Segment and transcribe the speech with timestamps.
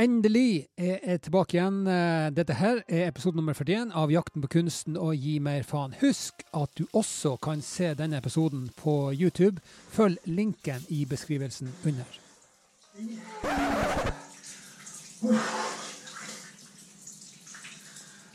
[0.00, 1.78] Endelig er jeg tilbake igjen.
[1.90, 5.96] Eh, dette her er episode nummer 41 av Jakten på kunsten og gi mer faen.
[5.98, 9.58] Husk at du også kan se denne episoden på YouTube.
[9.90, 12.06] Følg linken i beskrivelsen under.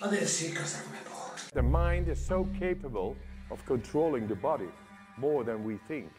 [0.02, 1.16] Ja, det er har på.
[1.54, 3.16] The mind is so capable
[3.52, 4.72] of controlling the body
[5.18, 6.12] more than we think.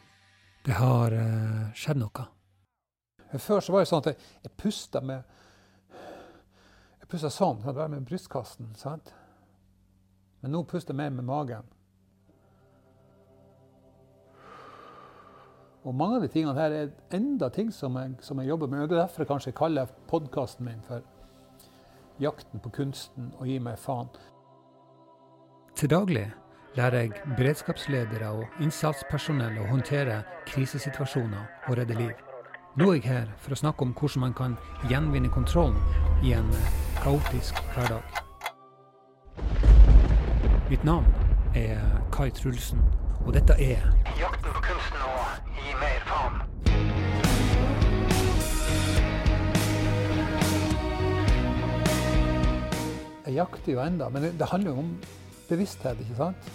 [0.64, 2.24] Det har uh, skjedd noe.
[3.40, 5.22] Før så var det sånn at jeg, jeg pusta med
[7.00, 8.74] Jeg pusta sånn, det med brystkassen.
[8.76, 9.12] sant?
[10.40, 11.64] Men nå puster jeg mer med magen.
[15.84, 18.88] Og mange av de tingene her er enda ting som jeg, som jeg jobber med.
[18.88, 21.02] Det er derfor jeg kanskje kaller podkasten min for
[22.20, 24.08] 'Jakten på kunsten og gi meg faen'.
[25.76, 26.32] Til daglig
[26.76, 32.33] lærer jeg beredskapsledere og innsatspersonell å håndtere krisesituasjoner og redde liv.
[32.76, 34.54] Nå er jeg her for å snakke om hvordan man kan
[34.90, 35.76] gjenvinne kontrollen
[36.26, 36.48] i en
[36.98, 38.02] kaotisk hverdag.
[40.66, 41.06] Mitt navn
[41.54, 41.78] er
[42.10, 42.82] Kai Trulsen,
[43.22, 43.78] og dette er
[44.18, 45.12] Jakten på kunsten å
[45.54, 46.42] gi mer faen.
[53.22, 54.90] Jeg jakter jo enda, men det, det handler jo om
[55.46, 56.54] bevissthet, ikke sant?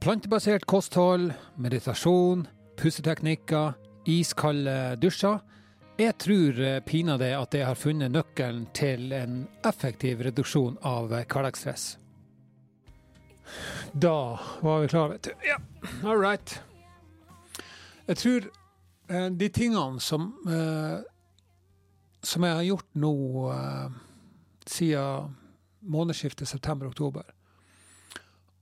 [0.00, 2.46] Plantebasert kosthold, meditasjon,
[2.80, 3.74] pusseteknikker,
[4.08, 5.42] iskalde dusjer.
[6.00, 11.98] Jeg tror eh, pinadø at jeg har funnet nøkkelen til en effektiv reduksjon av hverdagsstress.
[13.92, 14.14] Da
[14.64, 15.44] var vi klare, vet du.
[15.44, 15.58] Ja,
[16.00, 16.54] all right.
[18.08, 18.46] Jeg tror
[19.10, 20.96] eh, de tingene som, eh,
[22.24, 23.12] som jeg har gjort nå
[24.64, 25.36] siden
[25.92, 27.28] månedsskiftet september-oktober,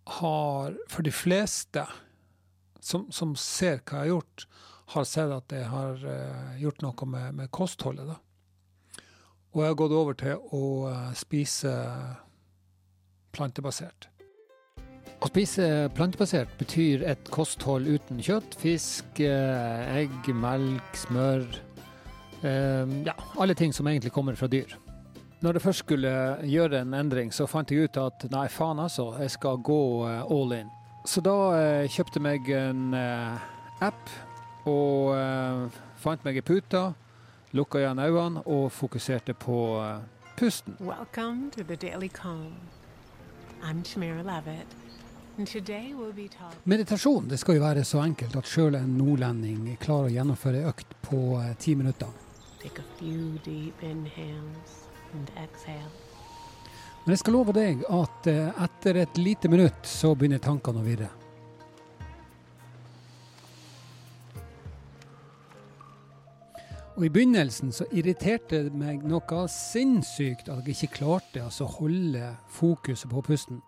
[0.09, 1.85] har for de fleste
[2.81, 4.47] som, som, ser hva jeg har gjort,
[4.95, 8.09] har sett at jeg har uh, gjort noe med, med, kostholdet.
[8.09, 9.03] Da.
[9.53, 11.75] Og jeg har gått over til å uh, spise
[13.37, 14.09] plantebasert.
[15.19, 15.67] Å spise
[15.99, 21.49] plantebasert betyr et kosthold uten kjøtt, fisk, uh, egg, melk, smør.
[22.39, 24.77] ja, alle ting som egentlig kommer fra dyr.
[25.41, 26.11] Når jeg først skulle
[26.43, 30.55] gjøre en endring, så fant jeg ut at nei, faen altså, jeg skal gå all
[30.57, 30.73] in.
[31.07, 31.35] Så da
[31.87, 32.97] kjøpte jeg meg en
[33.81, 34.11] app
[34.67, 36.81] og uh, fant meg ei pute,
[37.55, 39.61] lukka igjen øynene og fokuserte på
[40.37, 40.75] pusten.
[40.81, 42.59] Welcome to the Daily Calm.
[43.63, 44.75] I'm Shamira Levitt.
[46.65, 50.67] Meditasjon det skal jo være så enkelt at sjøl en nordlending klarer å gjennomføre ei
[50.67, 52.11] økt på ti minutter.
[57.05, 61.09] Men jeg skal love deg at etter et lite minutt så begynner tankene å virre.
[66.99, 72.33] Og I begynnelsen så irriterte det meg noe sinnssykt at jeg ikke klarte å holde
[72.51, 73.61] fokuset på pusten.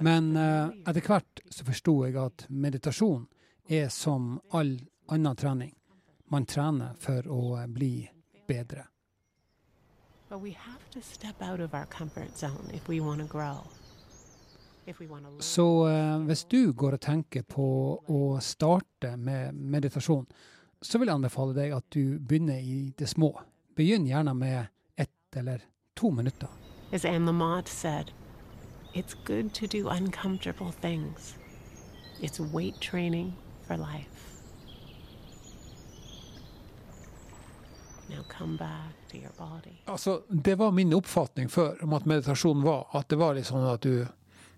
[0.00, 3.28] Men uh, etter hvert så forsto jeg at meditasjon
[3.68, 5.74] er som all annen trening.
[6.30, 8.10] Man trener for å bli
[8.46, 8.84] bedre.
[15.38, 17.66] Så eh, hvis du går og tenker på
[18.06, 20.26] å starte med meditasjon,
[20.82, 23.34] så vil jeg anbefale deg at du begynner i det små.
[23.76, 25.66] Begynn gjerne med ett eller
[25.98, 26.48] to minutter.
[26.92, 28.12] As Anne Lamott said,
[28.94, 31.34] it's good to do uncomfortable things.
[32.22, 33.34] It's weight training
[33.70, 34.20] for life.
[39.86, 43.66] Altså, det var min oppfatning før om at meditasjon var at det var litt sånn
[43.70, 44.06] at du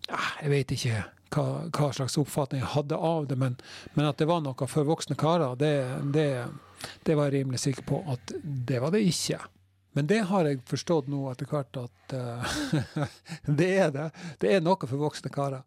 [0.09, 1.03] jeg vet ikke
[1.33, 3.56] hva, hva, slags oppfatning jeg hadde av det, men,
[3.95, 5.75] men at det var noe for voksne karer, det,
[6.17, 6.29] det,
[7.05, 9.41] det, var jeg rimelig sikker på at det var det ikke.
[9.93, 12.56] Men det har jeg forstått nå etter hvert at uh,
[13.61, 14.09] det er det.
[14.41, 15.64] Det er noe for voksne karer.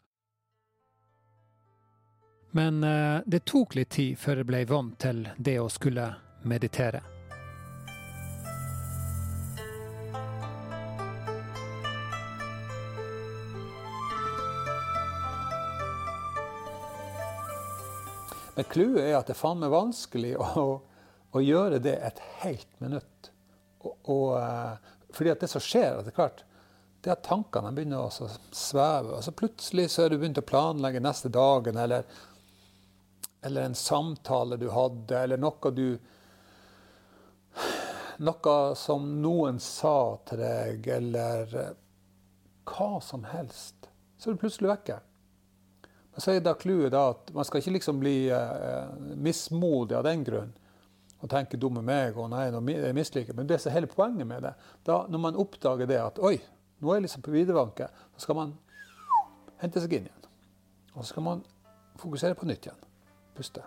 [2.55, 6.05] Men uh, det tok litt tid før jeg ble vant til det å skulle
[6.47, 7.01] meditere.
[18.55, 20.63] Men clouet er at det er faen meg vanskelig å,
[21.35, 23.33] å, gjøre det et helt minutt.
[23.83, 26.45] Og, og, eh, fordi at det som skjer etter hvert,
[27.03, 29.17] det er at tankene begynner å sveve.
[29.17, 32.07] Og så plutselig så er du begynt å planlegge neste dagen, eller,
[33.45, 35.87] eller en samtale du hadde, eller noe du
[38.17, 39.97] noe som noen sa
[40.27, 41.73] til deg, eller eh,
[42.65, 44.99] hva som helst, så er du plutselig vekke.
[46.15, 50.23] Men så er da clouet at man skal ikke liksom bli eh, mismodig av den
[50.27, 50.53] grunn
[51.25, 53.35] og tenke 'dumme meg' og 'nei, jeg misliker'.
[53.35, 54.53] Men det som er hele poenget med det,
[54.85, 56.37] da når man oppdager det at 'oi,
[56.79, 58.57] nå er jeg liksom på viderevanke', så skal man
[59.57, 60.27] hente seg inn igjen.
[60.93, 61.43] Og så skal man
[61.97, 62.83] fokusere på nytt igjen.
[63.35, 63.63] Puste.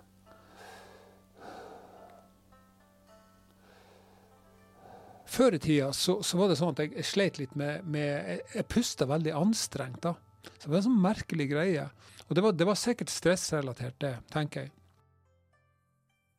[5.29, 8.65] Før i tida så, så, var det sånn at jeg sleit litt med, med Jeg
[8.73, 10.01] pusta veldig anstrengt.
[10.03, 10.15] da.
[10.57, 11.85] Så det var en sånn merkelig greie.
[12.29, 14.73] Og det var, det var sikkert stressrelatert, det, tenker jeg.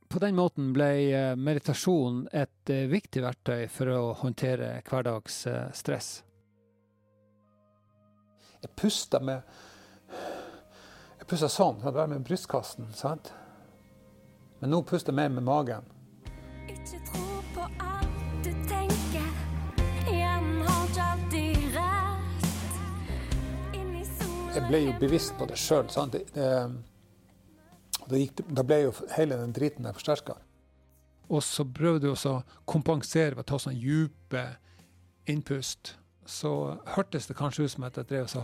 [0.09, 6.09] På den måten ble eh, meditasjon et eh, viktig verktøy for å håndtere hverdagsstress.
[8.59, 9.68] Jeg pusta med Jeg
[11.29, 13.29] pusta sånn, det hadde vært med brystkassen, sant?
[14.59, 15.85] Men nå puster jeg mer med magen.
[16.69, 19.29] Ikke tro på alt du tenker.
[20.09, 22.45] Hjernen har ikke alltid rett.
[24.55, 25.87] Jeg ble jo bevisst på det sjøl.
[28.09, 30.35] Da, ble jo hele den driten der forsterka.
[31.29, 34.43] Og så prøvde jeg å kompensere ved å ta sånne dype
[35.29, 35.93] innpust.
[36.25, 36.51] Så
[36.97, 38.43] hørtes det kanskje ut som at jeg drev og sa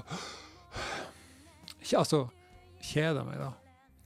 [2.00, 2.24] Altså
[2.86, 3.52] kjeda meg, da.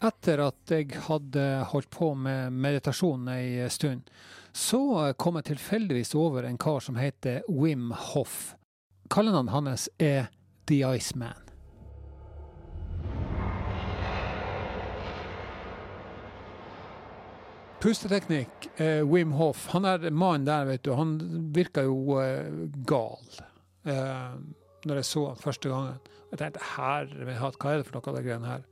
[0.09, 4.07] Etter at jeg hadde holdt på med meditasjon ei stund,
[4.55, 8.55] så kom jeg tilfeldigvis over en kar som heter Wim Hoff.
[9.11, 10.31] Kallenavnet hans er
[10.71, 11.49] The Iceman.
[17.79, 18.69] Pusteteknikk.
[18.75, 19.67] Eh, Wim Hoff.
[19.67, 20.91] Han er mannen der, vet du.
[20.93, 21.13] Han
[21.55, 22.49] virka jo eh,
[22.87, 23.39] gal
[23.87, 24.35] eh,
[24.87, 25.99] når jeg så han første gangen.
[26.29, 28.65] Jeg tenkte herre hva er det for noe av de greiene her?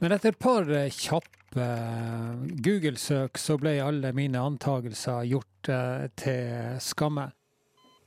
[0.00, 6.06] Men etter et par eh, kjappe eh, Google-søk så ble alle mine antagelser gjort eh,
[6.16, 7.26] til skamme.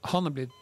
[0.09, 0.59] Han er blitt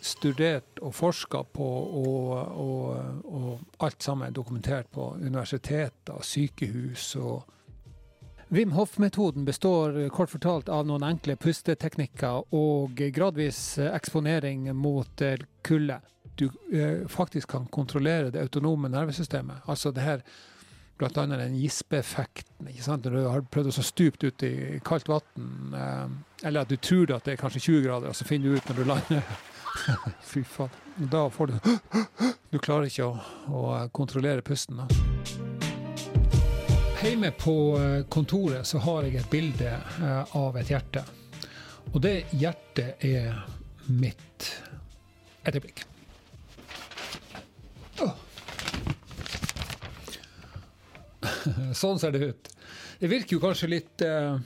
[0.00, 1.66] studert og forska på,
[2.00, 7.44] og, og, og alt sammen er dokumentert på universiteter, sykehus og
[8.52, 16.00] Wim Hof-metoden består kort fortalt av noen enkle pusteteknikker og gradvis eksponering mot eh, kulde.
[16.34, 19.62] Du eh, faktisk kan kontrollere det autonome nervesystemet.
[19.70, 20.24] Altså det her
[20.98, 21.26] bl.a.
[21.26, 22.66] den gispeeffekten.
[22.66, 27.14] Når du har prøvd å stupe ut i kaldt vann, eh, eller at du tror
[27.14, 29.22] at det er kanskje 20 grader, og så finner du ut når du lander
[30.32, 30.74] Fy faen.
[30.98, 31.70] Da får du
[32.50, 33.14] Du klarer ikke å,
[33.46, 33.64] å
[33.94, 34.82] kontrollere pusten.
[34.82, 35.09] da.
[37.02, 41.00] Hjemme på eh, kontoret så har jeg et bilde eh, av et hjerte.
[41.94, 43.32] Og det hjertet er
[43.88, 44.60] mitt.
[45.48, 45.80] Et øyeblikk.
[51.80, 52.52] Sånn ser det ut.
[53.00, 54.36] Det virker jo kanskje litt eh,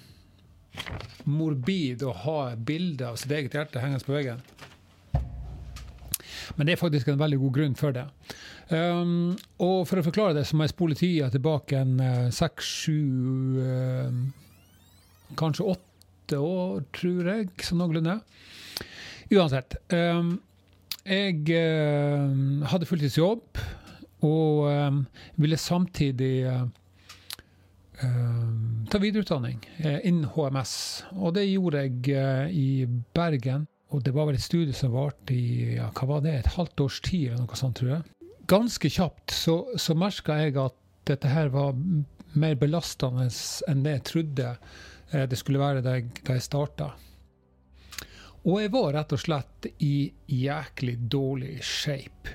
[1.26, 4.38] morbid å ha bilde av sitt eget hjerte hengende på veggen.
[6.54, 8.06] Men det er faktisk en veldig god grunn for det.
[8.72, 12.70] Um, og for å forklare det, så må jeg spole tida tilbake en uh, seks,
[12.84, 12.96] sju,
[13.60, 18.18] uh, kanskje åtte år, tror jeg, sånn noenlunde.
[19.34, 19.76] Uansett.
[19.92, 20.38] Um,
[21.04, 23.60] jeg uh, hadde fulltidsjobb
[24.24, 25.04] og
[25.36, 26.46] ville samtidig
[28.00, 30.72] ta videreutdanning innen HMS.
[31.12, 33.66] Og det gjorde jeg i Bergen.
[33.92, 36.86] Og det var vel et studie som varte i ja, hva var det, et halvt
[36.86, 38.13] års tid, eller noe sånt, tror jeg
[38.50, 40.76] ganske kjapt så, så merka jeg at
[41.08, 41.76] dette her var
[42.34, 43.28] mer belastende
[43.70, 44.52] enn det jeg trodde
[45.12, 46.92] eh, det skulle være da jeg, da jeg starta.
[48.44, 52.34] Og jeg var rett og slett i jæklig dårlig shape.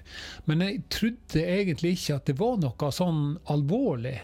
[0.49, 3.23] Men jeg trodde egentlig ikke at det var noe sånn
[3.53, 4.15] alvorlig.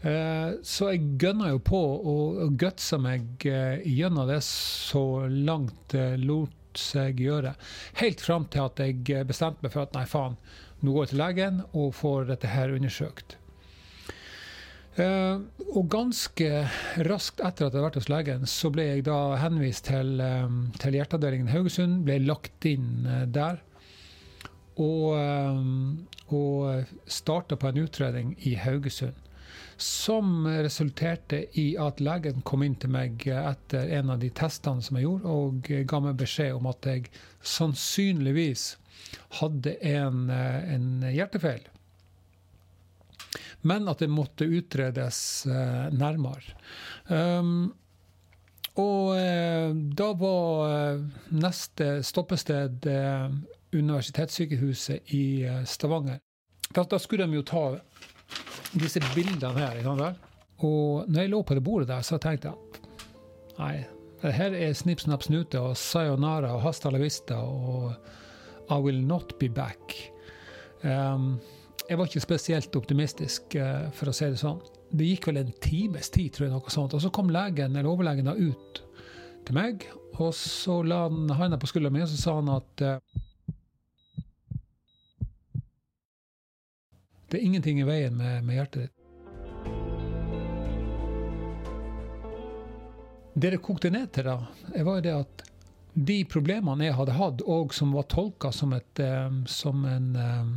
[0.00, 1.80] Eh, så jeg gønna jo på
[2.12, 7.54] og gutsa meg eh, gjennom det så langt det lot seg gjøre.
[8.00, 10.38] Helt fram til at jeg bestemte meg for at nei, faen,
[10.80, 13.36] nå går jeg til legen og får dette her undersøkt.
[14.98, 16.48] Uh, og ganske
[17.06, 20.64] raskt etter at jeg hadde vært hos legen, så ble jeg da henvist til, um,
[20.82, 22.02] til hjerteavdelingen Haugesund.
[22.08, 23.62] Ble lagt inn uh, der.
[24.80, 29.16] Og, um, og starta på en utredning i Haugesund.
[29.80, 34.98] Som resulterte i at legen kom inn til meg etter en av de testene som
[34.98, 37.08] jeg gjorde, og ga meg beskjed om at jeg
[37.40, 38.64] sannsynligvis
[39.40, 41.64] hadde en, eh, en hjertefeil.
[43.64, 46.56] Men at det måtte utredes uh, nærmere.
[47.08, 47.72] Um,
[48.80, 52.88] og uh, da var neste stoppested
[53.72, 55.24] Universitetssykehuset i
[55.68, 56.18] Stavanger.
[56.70, 57.64] Da, da, skulle de jo ta
[58.74, 59.78] disse bildene her.
[59.80, 60.26] Ikke sant?
[60.66, 62.86] Og når jeg lå på det bordet der, så tenkte jeg
[63.60, 63.74] nei,
[64.20, 67.94] det Her er Snipp, snapp, snute og Sayonara og Hasta la vista og
[68.70, 69.96] I will not be back.
[70.82, 71.40] Um,
[71.88, 74.60] jeg var ikke spesielt optimistisk, uh, for å si det sånn.
[74.92, 76.94] Det gikk vel en times tid, tror jeg, noe sånt.
[76.94, 78.82] Og så kom legen, eller overlegen da ut
[79.48, 79.88] til meg,
[80.20, 83.20] og så la han handa på skuldra mi, og så sa han at uh,
[87.30, 88.96] Det er ingenting i veien med, med hjertet ditt.
[93.34, 94.34] Det det kokte ned til, da,
[94.82, 95.44] var jo det at
[95.94, 100.50] de problemene jeg hadde hatt, og som var tolka som, et, um, som en um,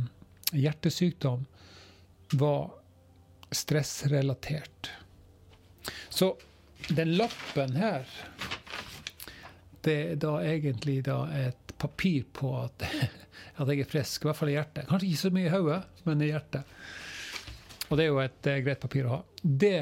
[0.50, 1.46] hjertesykdom,
[2.34, 2.72] var
[3.54, 4.90] stressrelatert.
[6.10, 6.34] Så
[6.90, 8.08] den lappen her,
[9.86, 12.84] det er da egentlig da et papir på at,
[13.60, 14.88] at jeg er frisk, i hvert fall i hjertet.
[14.90, 16.76] Kanskje ikke så mye i hodet, men i hjertet.
[17.88, 19.20] Og det er jo et uh, greit papir å ha.
[19.42, 19.78] Det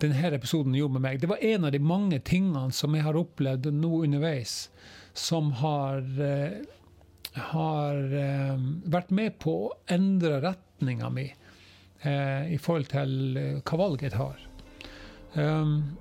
[0.00, 3.18] denne episoden gjorde med meg, det var en av de mange tingene som jeg har
[3.20, 4.70] opplevd nå underveis,
[5.12, 6.62] som har, eh,
[7.50, 11.26] har eh, vært med på å endre retninga mi
[12.00, 13.10] i forhold til
[13.60, 14.38] hva valget jeg tar.
[15.34, 15.98] Um,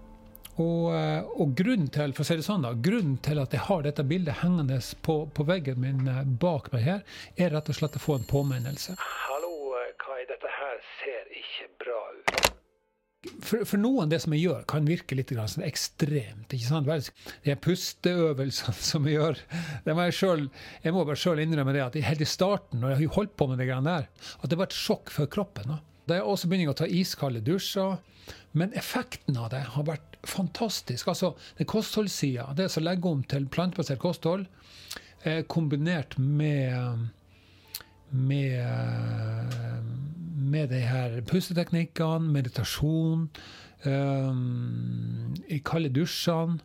[0.60, 0.92] og,
[1.40, 4.06] og, grunnen til for å si det sånn da, grunnen til at jeg har dette
[4.08, 6.10] bildet hengende på, på veggen min
[6.42, 7.04] bak meg her,
[7.38, 8.98] er rett og slett å få en påminnelse.
[9.00, 10.24] Hallo, Kai.
[10.30, 12.50] Dette her ser ikke bra ut.
[13.20, 16.54] For, for, noen det som jeg gjør, kan virke litt sånn ekstremt.
[16.56, 17.10] ikke sant?
[17.44, 19.42] De pusteøvelsene som jeg gjør
[19.84, 22.96] det må Jeg, selv, jeg må bare sjøl innrømme det at helt i starten, når
[22.96, 24.08] jeg har holdt på med det greiene der,
[24.40, 25.74] at det var et sjokk for kroppen.
[25.74, 28.00] Da, da jeg også begynner å ta iskalde dusjer.
[28.58, 31.08] Men effekten av det har vært fantastisk.
[31.10, 34.48] Altså, det kostholdssida, det å legge om til plantebasert kosthold,
[35.24, 37.10] eh, kombinert med
[38.12, 38.66] med,
[40.36, 43.28] med de her pusteteknikkene, meditasjon,
[43.86, 46.60] um, i kalde dusjene.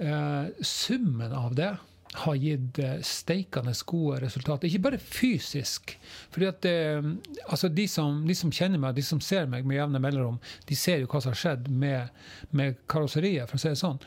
[0.00, 1.74] Uh, summen av det
[2.12, 4.66] har gitt steikende gode resultater.
[4.68, 5.96] Ikke bare fysisk.
[6.30, 7.12] fordi at uh,
[7.46, 10.76] altså de, som, de, som, kjenner meg, de som ser meg med jevne mellomrom, de
[10.76, 12.10] ser jo hva som har skjedd med,
[12.50, 14.02] med karosseriet, for å si det sånn.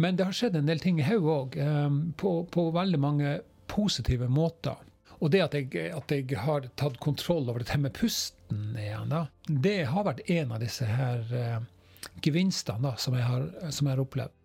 [0.00, 3.38] Men det har skjedd en del ting i hodet òg, um, på, på veldig mange
[3.70, 4.80] positive måter.
[5.20, 9.26] Og det at jeg, at jeg, har tatt kontroll over dette med pusten igjen, da,
[9.44, 11.58] det har vært en av disse her eh,
[12.24, 14.36] gevinstene da, som, jeg har, som, jeg har, opplevd.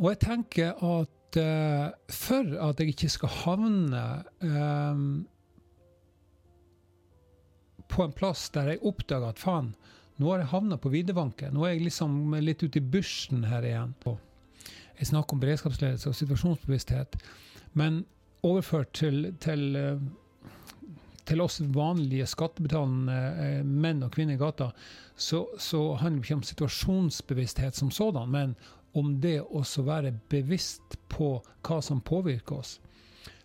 [0.00, 4.02] Og jeg tenker at uh, for at jeg ikke skal havne
[4.40, 5.26] um,
[7.90, 9.74] på en plass der jeg oppdager at faen,
[10.16, 11.52] nå har jeg havna på videvanken.
[11.54, 13.92] Nå er jeg liksom litt ute i bushen her igjen.
[14.96, 17.18] Jeg snakker om beredskapsledelse og situasjonsbevissthet.
[17.76, 18.04] Men
[18.46, 20.00] overført til, til, eh,
[21.28, 24.70] til oss vanlige skattebetalende menn og kvinner i gata,
[25.16, 28.56] så, så handler det ikke om situasjonsbevissthet som sådan, men
[28.96, 31.36] om det å være bevisst på
[31.66, 32.78] hva som påvirker oss.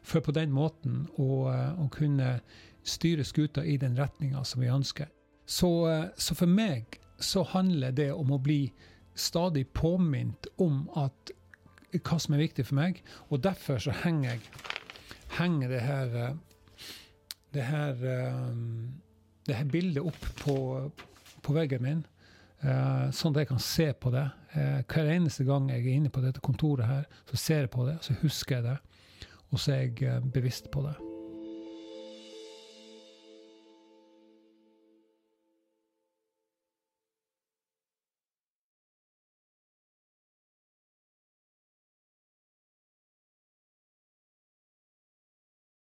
[0.02, 2.40] For på den måten å, å kunne
[2.84, 5.12] styre skuta i den retninga som vi ønsker.
[5.46, 5.70] Så,
[6.18, 8.72] så, for meg så handler det om å bli
[9.20, 11.34] stadig påminnet om at,
[11.92, 14.70] hva som er viktig for meg, og derfor så henger jeg
[15.32, 16.16] henger det her
[17.54, 18.46] det her, eh,
[19.48, 20.56] det her bildet opp på,
[21.44, 22.06] på veggen min,
[22.62, 24.26] sånn at jeg kan se på det.
[24.54, 27.98] Hver eneste gang jeg er inne på dette kontoret her, så ser jeg på det,
[28.06, 28.78] så husker jeg det,
[29.52, 31.11] og så er jeg bevisst på det.